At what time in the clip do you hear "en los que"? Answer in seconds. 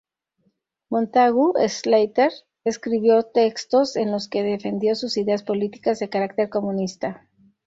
3.95-4.41